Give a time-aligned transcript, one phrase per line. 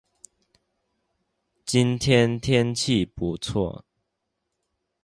[1.63, 3.85] 今天天气不错